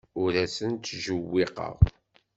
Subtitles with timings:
[0.21, 1.75] Ur asent-ttjewwiqeɣ.